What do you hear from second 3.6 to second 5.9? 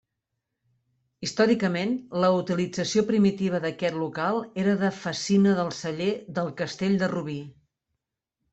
d'aquest local era de fassina del